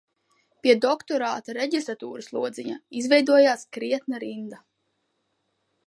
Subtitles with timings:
[0.61, 4.63] Pie doktorāta reģistratūras lodziņa izveidojās krietna rinda